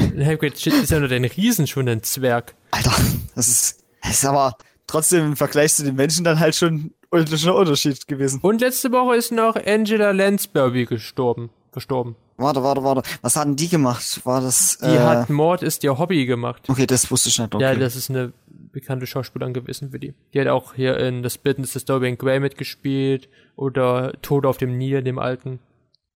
[0.00, 2.54] Hagrid ist ja nur den Riesen schon ein Zwerg.
[2.70, 2.92] Alter,
[3.34, 7.20] das ist, das ist aber trotzdem im Vergleich zu den Menschen dann halt schon ein
[7.50, 8.40] Unterschied gewesen.
[8.42, 12.14] Und letzte Woche ist noch Angela Lansbury gestorben, verstorben.
[12.36, 13.02] Warte, warte, warte.
[13.22, 14.20] Was hatten die gemacht?
[14.24, 14.76] War das.
[14.82, 16.62] Die äh, hat Mord ist ihr Hobby gemacht.
[16.68, 17.54] Okay, das wusste ich nicht.
[17.54, 17.64] Okay.
[17.64, 18.32] Ja, das ist eine
[18.76, 20.14] bekannte Schauspielerin gewesen für die.
[20.32, 24.76] Die hat auch hier in Das Business des Dorian Gray mitgespielt oder Tod auf dem
[24.78, 25.58] Nil, dem alten,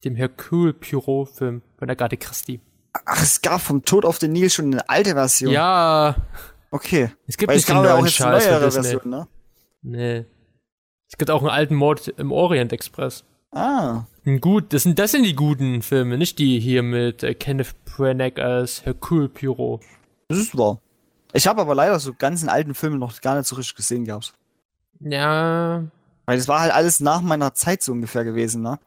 [0.04, 2.60] dem Hercule Poirot Film von Agatha Christie.
[3.06, 5.52] Ach, es gab vom Tod auf den Nil schon eine alte Version.
[5.52, 6.16] Ja,
[6.72, 7.10] Okay.
[7.26, 8.70] es gibt Weil nicht den neuen eine Scheiß von neuere.
[8.70, 9.28] Version, ne?
[9.82, 10.24] Nee.
[11.08, 13.24] Es gibt auch einen alten Mord im Orient Express.
[13.52, 14.04] Ah.
[14.40, 18.40] Gut, das sind, das sind die guten Filme, nicht die hier mit äh, Kenneth Branagh
[18.40, 19.80] als Hercule Poirot.
[20.28, 20.80] Das ist wahr.
[21.32, 24.32] Ich habe aber leider so ganzen alten Filme noch gar nicht so richtig gesehen gehabt.
[25.00, 25.84] Ja,
[26.26, 28.78] Weil das war halt alles nach meiner Zeit so ungefähr gewesen, ne?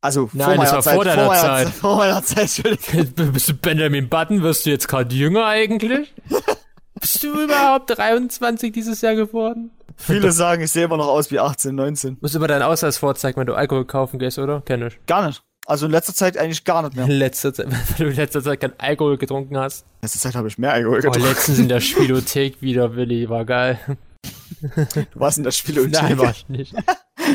[0.00, 0.94] Also Nein, vor das meiner war Zeit.
[0.94, 1.68] vor deiner meiner Zeit.
[1.68, 3.12] Vor meiner Zeit.
[3.32, 4.42] Bist du Benjamin Button?
[4.42, 6.12] Wirst du jetzt gerade jünger eigentlich?
[7.00, 9.70] Bist du überhaupt 23 dieses Jahr geworden?
[9.96, 12.18] Viele sagen, ich sehe immer noch aus wie 18, 19.
[12.20, 14.60] Musst immer deinen Ausweis vorzeigen, wenn du Alkohol kaufen gehst, oder?
[14.62, 14.98] Kenn ich.
[15.06, 15.42] Gar nicht.
[15.66, 17.04] Also in letzter Zeit eigentlich gar nicht mehr.
[17.06, 19.82] In letzter Zeit, wenn du in letzter Zeit kein Alkohol getrunken hast.
[19.82, 21.28] In letzter Zeit habe ich mehr Alkohol Oh, getrunken.
[21.28, 23.78] letztens in der Spielothek wieder, Willi, war geil.
[24.60, 26.74] Du warst in der Spiel Nein, war ich nicht.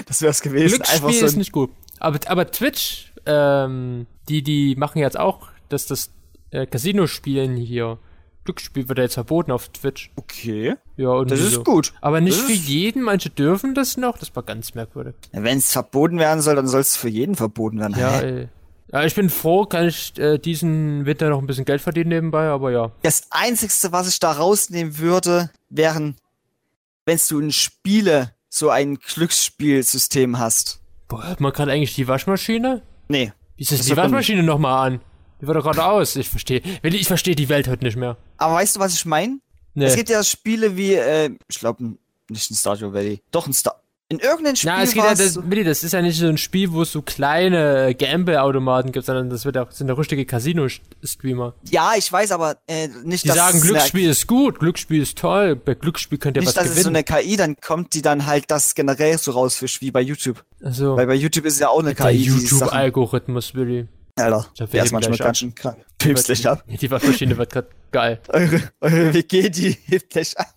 [0.07, 0.81] Das wär's gewesen.
[0.81, 1.71] Einfach Glücksspiel so ist nicht gut.
[1.99, 6.11] Aber, aber Twitch, ähm, die, die machen jetzt auch, dass das
[6.51, 7.97] äh, Casino-Spielen hier,
[8.45, 10.11] Glücksspiel wird ja jetzt verboten auf Twitch.
[10.15, 10.75] Okay.
[10.97, 11.63] Ja, und Das ist so.
[11.63, 11.93] gut.
[12.01, 15.15] Aber nicht Das für jeden, manche dürfen das noch, das war ganz merkwürdig.
[15.31, 17.95] Wenn es verboten werden soll, dann soll es für jeden verboten werden.
[17.99, 18.47] Ja, ey.
[18.91, 22.47] Ja, ich bin froh, kann ich äh, diesen Winter noch ein bisschen Geld verdienen nebenbei,
[22.47, 22.91] aber ja.
[23.03, 26.15] Das Einzigste, was ich da rausnehmen würde, wären,
[27.05, 30.81] wenn du in Spiele so ein Glücksspielsystem hast.
[31.07, 32.81] Boah, man kann eigentlich die Waschmaschine?
[33.07, 33.31] Nee.
[33.57, 35.01] Wie ist das Das die Waschmaschine nochmal an?
[35.41, 36.15] Die war doch gerade aus.
[36.15, 36.61] Ich verstehe.
[36.83, 38.17] Ich verstehe die Welt heute nicht mehr.
[38.37, 39.39] Aber weißt du, was ich meine?
[39.73, 39.85] Nee.
[39.85, 41.93] Es gibt ja Spiele wie, äh, ich glaube,
[42.29, 43.21] nicht ein Stardew Valley.
[43.31, 43.75] Doch ein Star.
[44.11, 46.25] In irgendeinem Spiel Na, es geht ja, das, so- Willi, das ist ja nicht so
[46.25, 50.25] ein Spiel, wo es so kleine Gamble-Automaten gibt, sondern das wird auch, sind ja richtige
[50.25, 51.53] Casino-Streamer.
[51.69, 55.01] Ja, ich weiß, aber äh, nicht, Die dass sagen, es eine- Glücksspiel ist gut, Glücksspiel
[55.03, 56.95] ist toll, bei Glücksspiel könnt ihr nicht, was dass es so gewinnen.
[57.07, 60.43] eine KI dann kommt, die dann halt das generell so rausfischt wie bei YouTube.
[60.63, 63.87] also, Weil bei YouTube ist ja auch eine der KI, die Sachen, YouTube-Algorithmus, Willi.
[64.19, 65.77] Alter, der ist manchmal gleich ganz schön krank.
[65.97, 66.63] Pimpst dich ab.
[66.67, 68.19] Die Waschmaschine wird grad geil.
[68.29, 70.53] Eure, eure WG, die hebt dich ab.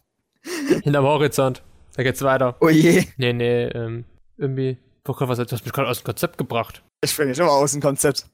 [0.82, 1.62] Hinterm Horizont.
[1.94, 2.56] Da geht's weiter.
[2.60, 3.04] Oh je.
[3.16, 4.04] Nee, nee, ähm,
[4.36, 6.82] irgendwie, boah, was, du hast mich gerade aus dem Konzept gebracht.
[7.02, 8.26] Ich bin nicht immer aus dem Konzept.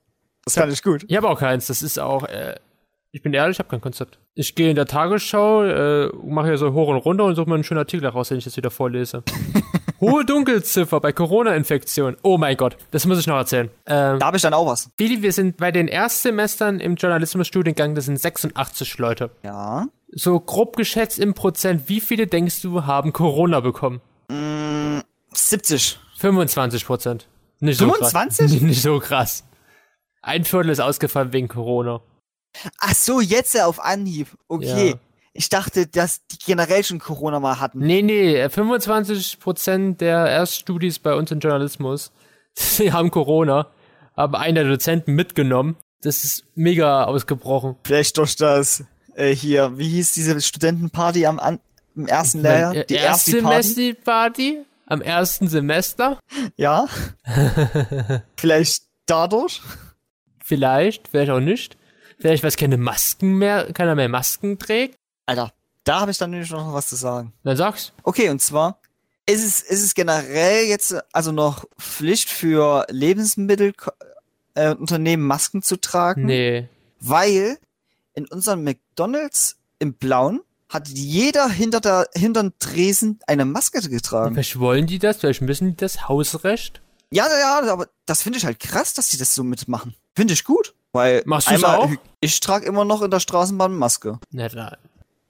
[0.44, 1.04] Das kann ich gut.
[1.08, 2.54] Ich habe auch keins, das ist auch, äh,
[3.10, 4.18] ich bin ehrlich, ich habe kein Konzept.
[4.34, 7.56] Ich gehe in der Tagesschau, äh, mache hier so hoch und runter und suche mir
[7.56, 9.22] einen schönen Artikel raus, den ich jetzt wieder vorlese.
[10.00, 12.16] Hohe Dunkelziffer bei Corona-Infektion.
[12.22, 13.70] Oh mein Gott, das muss ich noch erzählen.
[13.86, 14.90] Ähm, Da habe ich dann auch was.
[14.96, 19.30] Billy, wir sind bei den Erstsemestern im Journalismusstudiengang, das sind 86 Leute.
[19.42, 19.86] Ja.
[20.10, 24.00] So grob geschätzt im Prozent, wie viele denkst du haben Corona bekommen?
[24.28, 25.00] Mm,
[25.32, 25.98] 70.
[26.18, 27.28] 25 Prozent.
[27.60, 28.50] Nicht so 25?
[28.50, 28.60] krass.
[28.62, 29.44] Nicht so krass.
[30.22, 32.00] Ein Viertel ist ausgefallen wegen Corona.
[32.80, 34.28] Ach so, jetzt auf Anhieb.
[34.48, 34.90] Okay.
[34.90, 34.94] Ja.
[35.38, 37.78] Ich dachte, dass die generell schon Corona mal hatten.
[37.78, 42.10] Nee, nee, 25% der Erststudis bei uns im Journalismus,
[42.78, 43.68] die haben Corona,
[44.16, 45.76] haben einen der Dozenten mitgenommen.
[46.02, 47.76] Das ist mega ausgebrochen.
[47.84, 48.82] Vielleicht durch das,
[49.14, 51.60] äh, hier, wie hieß diese Studentenparty am, an,
[51.94, 52.74] im ersten Lehrjahr?
[52.74, 53.46] Äh, Die erste Party?
[53.54, 56.18] Erstsemester-Party am ersten Semester?
[56.56, 56.88] Ja.
[58.36, 59.62] Vielleicht dadurch?
[60.42, 61.76] Vielleicht, vielleicht auch nicht.
[62.18, 64.98] Vielleicht, weil es keine Masken mehr, keiner mehr Masken trägt.
[65.28, 65.52] Alter,
[65.84, 67.32] da habe ich dann nämlich noch was zu sagen.
[67.44, 67.92] Dann sag's.
[68.02, 68.80] Okay, und zwar
[69.26, 76.24] ist es, ist es generell jetzt also noch Pflicht für Lebensmittelunternehmen äh, Masken zu tragen?
[76.24, 76.68] Nee.
[77.00, 77.58] Weil
[78.14, 84.34] in unserem McDonalds im Blauen hat jeder hinter der hinter dem Tresen eine Maske getragen.
[84.34, 86.80] Vielleicht wollen die das, vielleicht müssen die das Hausrecht.
[87.10, 89.94] Ja, ja, aber das finde ich halt krass, dass die das so mitmachen.
[90.14, 91.90] Finde ich gut, weil Machst einmal- auch?
[92.20, 94.18] Ich trage immer noch in der Straßenbahn Maske.
[94.30, 94.76] Na, da.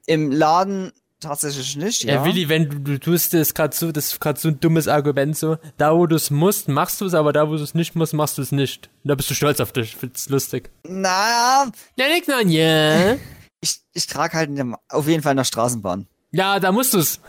[0.09, 2.05] Im Laden tatsächlich nicht.
[2.05, 4.59] Ja, Ja, Willi, wenn du, du tust das gerade so, das ist gerade so ein
[4.59, 5.59] dummes Argument so.
[5.77, 8.15] Da, wo du es musst, machst du es, aber da, wo du es nicht musst,
[8.15, 8.89] machst du es nicht.
[9.05, 9.97] Und da bist du stolz auf dich.
[9.97, 10.71] Find's lustig.
[10.85, 13.17] Na, Ja, nix, na, ja.
[13.61, 16.07] ich, ich trage halt in der, auf jeden Fall in der Straßenbahn.
[16.31, 17.21] Ja, da musst du's.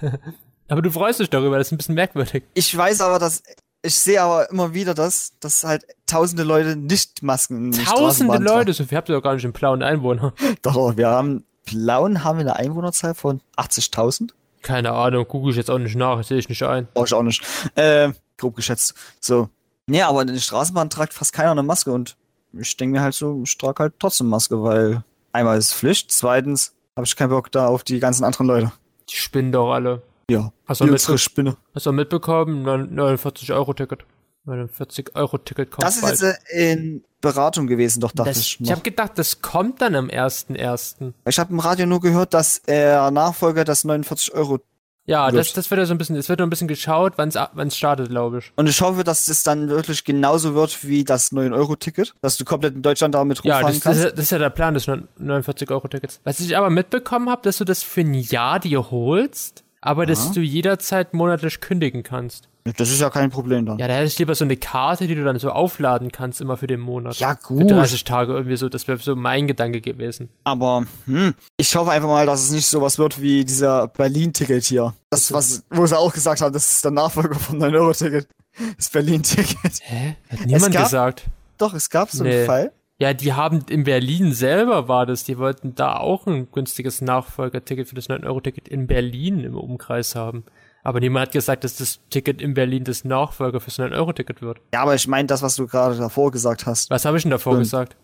[0.68, 2.44] aber du freust dich darüber, das ist ein bisschen merkwürdig.
[2.52, 3.42] Ich weiß aber, dass
[3.82, 8.74] ich sehe aber immer wieder, dass, dass halt tausende Leute nicht Masken in Tausende Leute,
[8.74, 10.34] so viel habt ihr doch gar nicht im blauen Einwohner.
[10.62, 14.30] Doch, wir haben Blauen haben wir eine Einwohnerzahl von 80.000.
[14.62, 16.86] Keine Ahnung, google ich jetzt auch nicht nach, sehe ich nicht ein.
[16.92, 17.42] Brauche ich auch nicht.
[17.74, 18.94] Äh, grob geschätzt.
[19.20, 19.48] So.
[19.86, 22.16] Nee, aber in der Straßenbahn tragt fast keiner eine Maske und
[22.52, 25.02] ich denke mir halt so, ich trage halt trotzdem Maske, weil
[25.32, 28.72] einmal ist Pflicht, zweitens habe ich keinen Bock da auf die ganzen anderen Leute.
[29.08, 30.02] Die spinnen doch alle.
[30.30, 30.52] Ja.
[30.66, 31.56] Hast du, unsere Spinne.
[31.74, 32.62] hast du mitbekommen?
[32.62, 34.04] 49 Euro Ticket.
[34.50, 36.20] 49 Euro Ticket kommt Das ist bald.
[36.20, 38.54] jetzt äh, in Beratung gewesen, doch dachte das, ich.
[38.54, 38.70] ich noch.
[38.72, 41.12] habe gedacht, das kommt dann am 1.1.
[41.26, 44.60] Ich habe im Radio nur gehört, dass der Nachfolger das 49 Euro.
[45.06, 45.38] Ja, Gut.
[45.40, 47.28] das, das wird ja so ein bisschen, es wird noch ein bisschen geschaut, wann
[47.66, 48.52] es startet, glaube ich.
[48.54, 52.74] Und ich hoffe, dass das dann wirklich genauso wird wie das 9-Euro-Ticket, dass du komplett
[52.76, 54.04] in Deutschland damit Ja, rumfahren das, das, kannst.
[54.04, 56.20] ist- das ist ja der Plan des 49-Euro-Tickets.
[56.24, 60.32] Was ich aber mitbekommen habe, dass du das für ein Jahr dir holst, aber dass
[60.32, 62.48] du jederzeit monatlich kündigen kannst.
[62.76, 63.78] Das ist ja kein Problem dann.
[63.78, 66.56] Ja, da hätte ich lieber so eine Karte, die du dann so aufladen kannst, immer
[66.56, 67.16] für den Monat.
[67.18, 67.70] Ja, Für gut.
[67.70, 70.28] 30 Tage irgendwie so, das wäre so mein Gedanke gewesen.
[70.44, 74.94] Aber hm, ich hoffe einfach mal, dass es nicht sowas wird wie dieser Berlin-Ticket hier.
[75.10, 78.28] Das, was, wo sie auch gesagt haben, das ist der Nachfolger vom 9-Euro-Ticket.
[78.76, 79.80] Das Berlin-Ticket.
[79.82, 80.16] Hä?
[80.30, 81.24] Hat niemand gab- gesagt.
[81.56, 82.36] Doch, es gab so Nee.
[82.38, 82.72] einen Fall.
[82.98, 87.88] Ja, die haben in Berlin selber war das, die wollten da auch ein günstiges Nachfolgerticket
[87.88, 90.44] für das 9-Euro-Ticket in Berlin im Umkreis haben.
[90.82, 94.60] Aber niemand hat gesagt, dass das Ticket in Berlin das Nachfolger fürs 9-Euro-Ticket wird.
[94.72, 96.88] Ja, aber ich meine das, was du gerade davor gesagt hast.
[96.90, 97.64] Was habe ich denn davor Stimmt.
[97.64, 97.96] gesagt?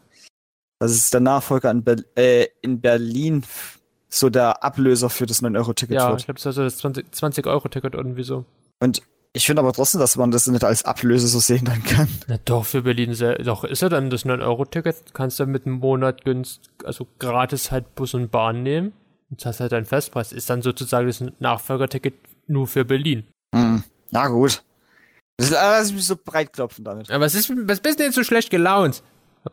[0.79, 3.45] Das ist der Nachfolger in, Ber äh, in Berlin
[4.09, 6.21] so der Ablöser für das 9-Euro-Ticket Ja, wird.
[6.21, 8.45] ich glaube, das war so das 20 20-Euro-Ticket irgendwie so.
[8.81, 9.01] Und
[9.33, 12.09] ich finde aber trotzdem, dass man das nicht als Ablöse so sehen dann kann.
[12.27, 15.15] Na doch, für Berlin sel- Doch, ist ja dann das 9-Euro-Ticket.
[15.15, 18.93] Kannst du mit einem Monat günst, also gratis halt Bus und Bahn nehmen.
[19.31, 20.33] Und hast halt deinen Festpreis.
[20.33, 22.15] Ist dann sozusagen das Nachfolgerticket
[22.49, 23.27] nur für Berlin.
[23.55, 23.83] Hm.
[24.11, 24.63] Na gut.
[25.39, 27.11] Das lass mich so breit klopfen damit.
[27.11, 29.03] Aber was ist, was bist du denn so schlecht gelaunt?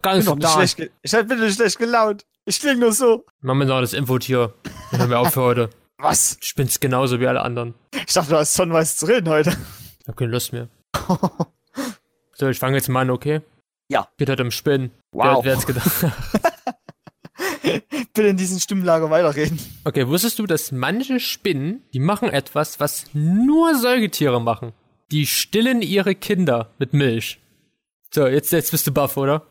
[0.02, 2.26] Gar Ich nicht bin, doch nicht schlecht ge- ich bin nicht schlecht gelaunt.
[2.46, 3.26] Ich klinge nur so.
[3.42, 4.54] Machen wir noch das Infotier.
[4.92, 5.70] Dann hören wir auf für heute.
[5.98, 6.38] Was?
[6.42, 7.74] Ich bin's genauso wie alle anderen.
[8.08, 9.56] Ich dachte, du hast schon was zu reden heute.
[10.02, 10.68] Ich hab keine Lust mehr.
[12.36, 13.42] So, ich fange jetzt mal an, okay?
[13.90, 14.08] Ja.
[14.18, 14.90] Geht heute um Spinnen.
[15.12, 15.44] Wow.
[15.46, 15.92] Wer, wer hat's gedacht?
[18.14, 19.60] Bitte in diesem Stimmlager weiterreden.
[19.86, 24.72] Okay, wusstest du, dass manche Spinnen, die machen etwas, was nur Säugetiere machen?
[25.12, 27.40] Die stillen ihre Kinder mit Milch.
[28.14, 29.48] So, jetzt, jetzt bist du baff, oder?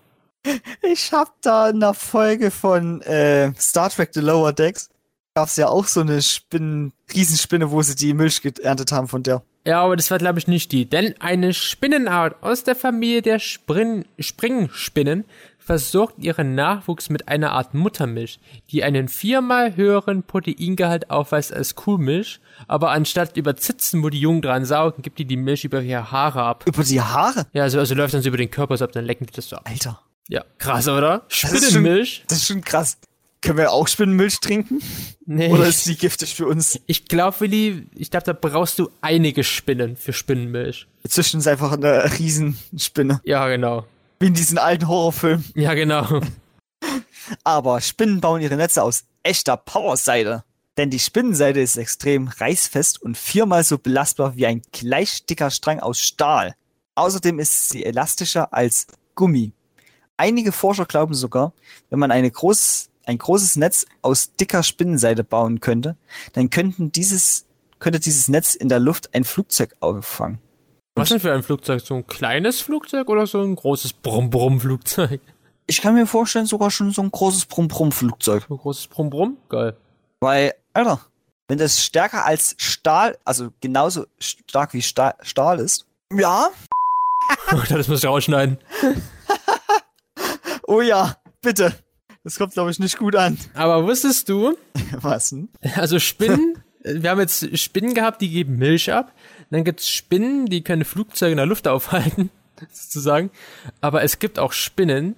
[0.82, 4.90] Ich hab da in der Folge von äh, Star Trek The Lower Decks
[5.34, 9.42] gab's ja auch so eine Spinnen, Riesenspinne, wo sie die Milch geerntet haben von der.
[9.64, 10.86] Ja, aber das war, glaube ich, nicht die.
[10.86, 15.24] Denn eine Spinnenart aus der Familie der Sprin Springspinnen
[15.64, 22.40] versorgt ihren Nachwuchs mit einer Art Muttermilch, die einen viermal höheren Proteingehalt aufweist als Kuhmilch,
[22.68, 26.10] aber anstatt über Zitzen, wo die Jungen dran saugen, gibt die die Milch über ihre
[26.10, 26.64] Haare ab.
[26.66, 27.46] Über die Haare?
[27.52, 29.48] Ja, also, also läuft dann so über den Körper so ab, dann lecken die das
[29.48, 29.68] so ab.
[29.68, 30.00] Alter.
[30.28, 31.22] Ja, krass, oder?
[31.28, 32.24] ist schon- Spinnenmilch?
[32.28, 32.98] Das ist schon krass.
[33.40, 34.80] Können wir auch Spinnenmilch trinken?
[35.26, 35.48] Nee.
[35.48, 36.78] Oder ist die giftig für uns?
[36.86, 40.86] ich glaube, Willi, ich glaube, da brauchst du einige Spinnen für Spinnenmilch.
[41.08, 43.20] Zwischen ist einfach eine Riesenspinne.
[43.24, 43.84] Ja, genau.
[44.22, 45.44] Wie in diesen alten Horrorfilmen.
[45.56, 46.20] Ja, genau.
[47.42, 50.44] Aber Spinnen bauen ihre Netze aus echter Powerseide.
[50.76, 55.80] Denn die Spinnenseide ist extrem reißfest und viermal so belastbar wie ein gleich dicker Strang
[55.80, 56.54] aus Stahl.
[56.94, 59.54] Außerdem ist sie elastischer als Gummi.
[60.16, 61.52] Einige Forscher glauben sogar,
[61.90, 65.96] wenn man eine groß, ein großes Netz aus dicker Spinnenseide bauen könnte,
[66.34, 67.44] dann könnten dieses,
[67.80, 70.38] könnte dieses Netz in der Luft ein Flugzeug auffangen.
[70.94, 71.80] Was denn für ein Flugzeug?
[71.80, 75.20] So ein kleines Flugzeug oder so ein großes Brumm-Brumm-Flugzeug?
[75.66, 78.44] Ich kann mir vorstellen, sogar schon so ein großes Brumm-Brumm-Flugzeug.
[78.48, 79.38] So ein großes Brumm-Brumm?
[79.48, 79.76] Geil.
[80.20, 81.00] Weil, Alter,
[81.48, 85.86] wenn das stärker als Stahl, also genauso stark wie Stahl, Stahl ist.
[86.12, 86.50] Ja.
[87.68, 88.58] das muss ich rausschneiden.
[90.72, 91.74] Oh ja, bitte.
[92.24, 93.36] Das kommt, glaube ich, nicht gut an.
[93.52, 94.56] Aber wusstest du,
[94.92, 95.50] Was denn?
[95.76, 99.12] also Spinnen, wir haben jetzt Spinnen gehabt, die geben Milch ab.
[99.52, 102.30] Dann gibt's Spinnen, die können Flugzeuge in der Luft aufhalten,
[102.72, 103.30] sozusagen.
[103.82, 105.14] Aber es gibt auch Spinnen,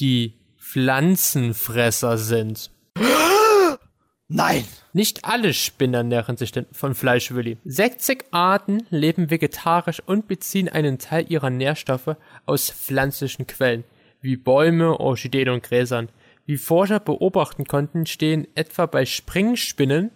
[0.00, 2.72] die Pflanzenfresser sind.
[4.28, 4.64] Nein.
[4.92, 7.58] Nicht alle Spinnen ernähren sich denn von Fleisch, Willi.
[7.64, 12.16] 60 Arten leben vegetarisch und beziehen einen Teil ihrer Nährstoffe
[12.46, 13.84] aus pflanzlichen Quellen,
[14.20, 16.08] wie Bäume, Orchideen und Gräsern.
[16.46, 20.10] Wie Forscher beobachten konnten, stehen etwa bei Springspinnen,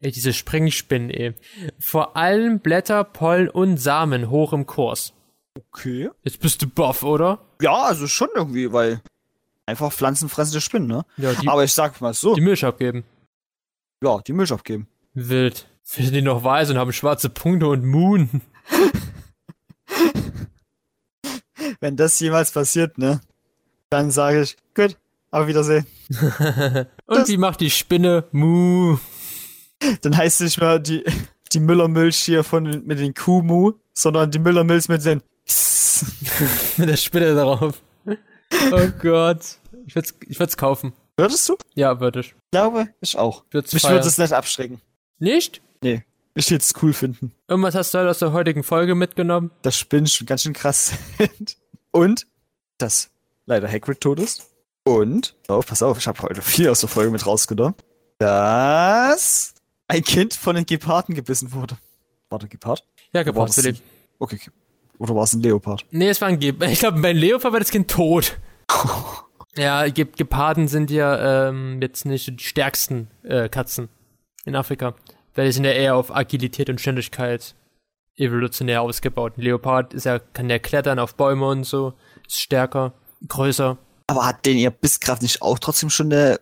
[0.00, 1.34] ey, diese Springspinnen, ey,
[1.78, 5.12] vor allem Blätter, Pollen und Samen hoch im Kurs.
[5.58, 6.10] Okay.
[6.24, 7.40] Jetzt bist du buff, oder?
[7.60, 9.00] Ja, also schon irgendwie, weil
[9.66, 11.04] einfach pflanzenfressende Spinnen, ne?
[11.16, 13.04] Ja, die, Aber ich sag mal so, die Milch abgeben.
[14.02, 14.86] ja, die Milch abgeben.
[15.14, 15.66] Wild.
[15.82, 18.40] Sind die noch weiß und haben schwarze Punkte und Moon.
[21.80, 23.20] Wenn das jemals passiert, ne?
[23.90, 24.96] Dann sage ich, gut,
[25.30, 25.86] auf Wiedersehen.
[27.06, 28.24] Und Das- wie macht die Spinne?
[28.32, 28.98] Mu.
[30.02, 31.04] Dann heißt es nicht mehr die,
[31.52, 35.22] die Müllermilch hier von, mit den Kuhmu, sondern die Müllermilch mit den
[36.76, 37.80] Mit der Spinne drauf.
[38.72, 39.58] Oh Gott.
[39.86, 40.92] Ich würd's, ich würd's kaufen.
[41.16, 41.56] Würdest du?
[41.74, 42.34] Ja, würde ich.
[42.50, 43.44] Glaube ich auch.
[43.48, 44.80] Ich würd's Mich würde es nicht abschrecken.
[45.18, 45.60] Nicht?
[45.82, 46.04] Nee.
[46.34, 47.32] Ich würde es cool finden.
[47.48, 49.50] Irgendwas hast du halt aus der heutigen Folge mitgenommen?
[49.62, 51.56] Das Spinnen schon ganz schön krass sind.
[51.90, 52.26] Und,
[52.78, 53.10] dass
[53.46, 54.48] leider Hagrid tot ist.
[54.84, 57.74] Und, oh, pass auf, ich habe heute viel aus der Folge mit rausgenommen.
[58.18, 59.54] Dass
[59.90, 61.76] ein Kind von den Geparden gebissen wurde.
[62.28, 62.84] War der Gepard?
[63.12, 63.76] Ja, das Willi.
[64.20, 64.50] Okay, okay.
[64.98, 65.84] Oder war es ein Leopard?
[65.90, 68.38] Nee, es war ein Ge Ich glaube, bei Leopard war das Kind tot.
[69.56, 73.88] ja, Ge Geparden sind ja ähm, jetzt nicht die stärksten äh, Katzen
[74.44, 74.94] in Afrika.
[75.34, 77.54] Weil die sind ja eher auf Agilität und Ständigkeit
[78.16, 79.38] evolutionär ausgebaut.
[79.38, 81.94] Ein Leopard ist ja, kann ja klettern auf Bäume und so,
[82.28, 82.92] ist stärker,
[83.26, 83.78] größer.
[84.06, 86.40] Aber hat den ihr Bisskraft nicht auch trotzdem schon eine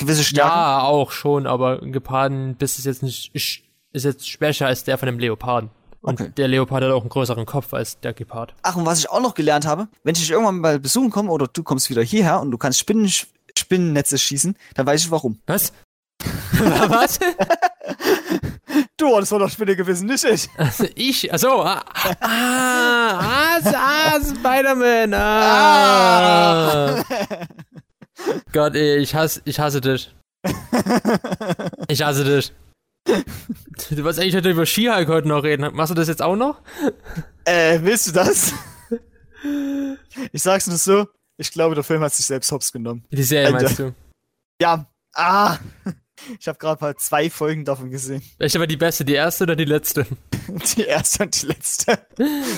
[0.00, 0.50] gewisse Stärke?
[0.50, 5.06] Ja, auch schon, aber ein Gepardenbiss ist jetzt nicht, ist jetzt schwächer als der von
[5.06, 5.70] dem Leoparden.
[6.02, 6.32] Und Okay.
[6.36, 8.54] der Leopard hat auch einen größeren Kopf als der Gepard.
[8.62, 11.30] Ach, und was ich auch noch gelernt habe, wenn ich dich irgendwann mal besuchen komme
[11.30, 13.10] oder du kommst wieder hierher und du kannst Spinnen,
[13.56, 15.38] Spinnennetze schießen, dann weiß ich warum.
[15.46, 15.72] Was?
[16.52, 17.18] Was?
[18.96, 20.48] Du hattest der Spinne gewesen, nicht ich.
[20.56, 21.82] Also ich, also, ah,
[22.20, 27.02] ah, ah, ah Spider-Man, ah.
[28.52, 30.14] Gott, ey, ich hasse, ich hasse dich.
[31.88, 32.52] Ich hasse dich.
[33.06, 35.68] Du wolltest eigentlich heute über Skihulk heute noch reden.
[35.74, 36.60] Machst du das jetzt auch noch?
[37.44, 38.52] Äh, willst du das?
[40.32, 43.04] Ich sag's nur so, ich glaube, der Film hat sich selbst hops genommen.
[43.10, 43.62] Die Serie Alter.
[43.64, 43.94] meinst du?
[44.60, 45.56] Ja, ah,
[46.38, 48.22] Ich habe gerade mal zwei Folgen davon gesehen.
[48.38, 50.06] Welche war die beste, die erste oder die letzte?
[50.76, 51.98] Die erste und die letzte.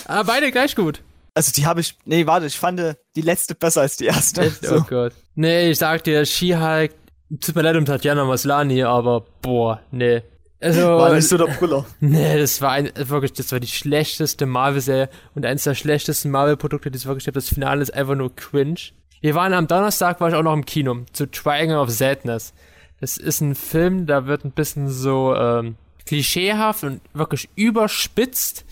[0.06, 1.02] Ah, beide gleich gut.
[1.34, 1.96] Also die habe ich.
[2.04, 2.80] Nee, warte, ich fand
[3.16, 4.42] die letzte besser als die erste.
[4.42, 4.70] Echt?
[4.70, 5.12] Oh Gott.
[5.34, 6.92] Nee, ich sag dir, She-Hulk,
[7.40, 10.22] tut mir leid um Tatjana Maslani, aber boah, nee.
[10.60, 11.84] Also, War nicht so der Brüller.
[12.00, 16.90] Nee, das war ein, wirklich, das war die schlechteste Marvel-Serie und eines der schlechtesten Marvel-Produkte,
[16.90, 17.36] die es wirklich gibt.
[17.36, 18.78] Das Finale ist einfach nur cringe.
[19.20, 22.52] Wir waren am Donnerstag, war ich auch noch im Kino, zu Triangle of Sadness.
[23.00, 25.74] Das ist ein Film, da wird ein bisschen so ähm,
[26.06, 28.64] klischeehaft und wirklich überspitzt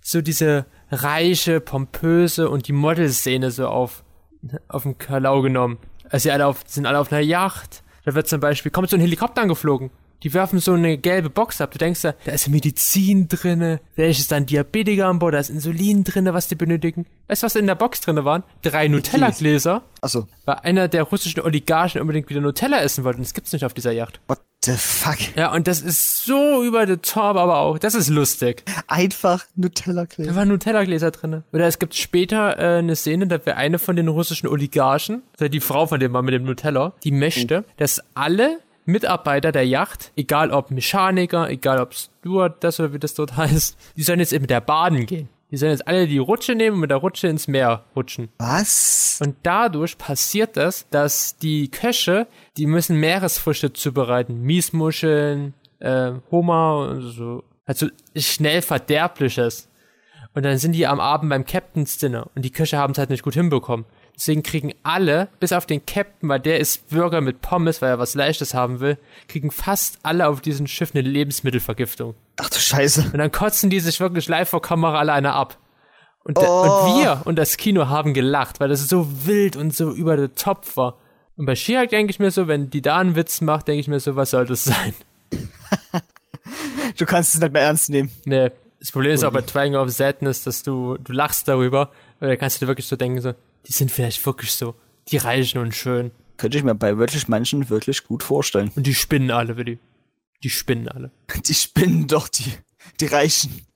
[0.00, 4.04] so diese reiche, pompöse und die Modelszene so auf,
[4.68, 5.78] auf den Kalau genommen.
[6.08, 7.82] Also sie alle auf, sind alle auf einer Yacht.
[8.04, 9.90] Da wird zum Beispiel, kommt so ein Helikopter angeflogen.
[10.22, 11.72] Die werfen so eine gelbe Box ab.
[11.72, 15.50] Du denkst da, da ist Medizin drinne, vielleicht ist dann Diabetiker an Bord, da ist
[15.50, 17.06] Insulin drinne, was die benötigen.
[17.28, 18.42] Weißt du, was in der Box drinne waren?
[18.62, 19.82] Drei Nutella-Gläser.
[20.00, 20.26] Achso.
[20.46, 23.18] Weil einer der russischen Oligarchen unbedingt wieder Nutella essen wollte.
[23.18, 24.20] Und das gibt's nicht auf dieser Yacht.
[24.26, 25.16] What the fuck?
[25.36, 28.64] Ja, und das ist so über the top, aber auch, das ist lustig.
[28.86, 30.34] Einfach Da Nutella-Gläser.
[30.36, 31.42] waren Nutella-Gläser drinne.
[31.52, 35.48] Oder es gibt später äh, eine Szene, da wäre eine von den russischen Oligarchen, also
[35.48, 40.12] die Frau von dem war mit dem Nutella, die möchte, dass alle Mitarbeiter der Yacht,
[40.16, 44.32] egal ob Mechaniker, egal ob Steward, das oder wie das dort heißt, die sollen jetzt
[44.32, 45.28] mit der Baden gehen.
[45.50, 48.28] Die sollen jetzt alle die Rutsche nehmen und mit der Rutsche ins Meer rutschen.
[48.38, 49.20] Was?
[49.24, 54.42] Und dadurch passiert das, dass die Köche, die müssen Meeresfrüchte zubereiten.
[54.42, 57.44] Miesmuscheln, äh, Hummer und so.
[57.64, 59.68] Also schnell verderbliches.
[60.34, 63.10] Und dann sind die am Abend beim Captain's Dinner und die Köche haben es halt
[63.10, 63.86] nicht gut hinbekommen.
[64.16, 67.98] Deswegen kriegen alle, bis auf den Captain, weil der ist Bürger mit Pommes, weil er
[67.98, 68.96] was Leichtes haben will,
[69.28, 72.14] kriegen fast alle auf diesem Schiff eine Lebensmittelvergiftung.
[72.38, 73.10] Ach du Scheiße.
[73.12, 75.58] Und dann kotzen die sich wirklich live vor Kamera alle einer ab.
[76.24, 76.62] Und, der, Oh.
[76.62, 80.34] und wir und das Kino haben gelacht, weil das so wild und so über den
[80.34, 80.96] Topf war.
[81.36, 83.88] Und bei She-Hulk denke ich mir so, wenn die da einen Witz macht, denke ich
[83.88, 84.94] mir so, was soll das sein?
[86.96, 88.10] Du kannst es nicht mehr ernst nehmen.
[88.24, 88.50] Nee,
[88.80, 92.36] das Problem ist auch bei Triangle of Sadness, dass du, du lachst darüber, und da
[92.36, 93.34] kannst du dir wirklich so denken, so,
[93.66, 94.74] die sind vielleicht wirklich so,
[95.08, 96.10] die reichen und schön.
[96.36, 98.70] Könnte ich mir bei wirklich manchen wirklich gut vorstellen.
[98.76, 99.78] Und die spinnen alle, Willi.
[100.42, 101.10] Die spinnen alle.
[101.46, 102.52] Die spinnen doch, die,
[103.00, 103.66] die Reichen.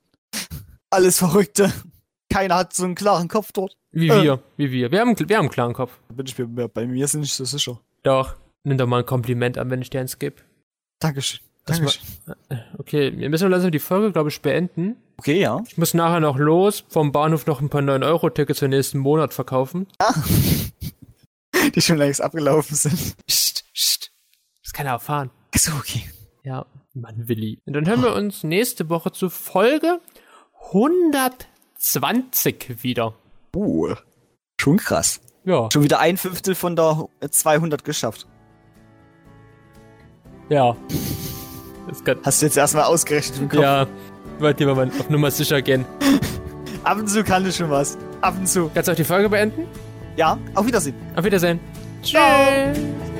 [0.89, 1.73] Alles Verrückte.
[2.31, 3.75] Keiner hat so einen klaren Kopf dort.
[3.91, 4.23] Wie Äh.
[4.23, 4.91] wir, wie wir.
[4.91, 5.99] Wir haben, wir haben einen klaren Kopf.
[6.09, 7.79] Bin ich mir, bei mir sind nicht so sicher.
[8.03, 10.37] Doch, nimm doch mal ein Kompliment an, wenn ich dir eins gebe.
[10.99, 11.39] Dankeschön.
[11.65, 12.01] Dankeschön.
[12.77, 14.95] Okay, wir müssen langsam die Folge, glaube ich, beenden.
[15.21, 15.61] Okay, ja.
[15.67, 19.35] Ich muss nachher noch los, vom Bahnhof noch ein paar 9-Euro-Tickets für den nächsten Monat
[19.35, 19.85] verkaufen.
[21.75, 23.15] Die schon längst abgelaufen sind.
[23.27, 24.11] Psst, psst.
[24.63, 25.29] Das kann er erfahren.
[25.53, 26.09] Ist okay.
[26.43, 27.61] Ja, Mann, Willi.
[27.67, 29.99] Und dann hören wir uns nächste Woche zu Folge
[30.71, 33.13] 120 wieder.
[33.55, 33.93] Uh,
[34.59, 35.21] schon krass.
[35.43, 38.25] Ja, Schon wieder ein Fünftel von der 200 geschafft.
[40.49, 40.75] ja.
[42.23, 43.61] Hast du jetzt erstmal ausgerechnet im Kopf.
[43.61, 43.85] ja,
[44.41, 45.85] wollte lieber mal auf Nummer sicher gehen.
[46.83, 47.97] Ab und zu kann ich schon was.
[48.21, 48.69] Ab und zu.
[48.73, 49.67] Kannst du auch die Folge beenden?
[50.17, 50.95] Ja, auf Wiedersehen.
[51.15, 51.59] Auf Wiedersehen.
[52.03, 52.21] Ciao.
[52.73, 53.10] Tschüss.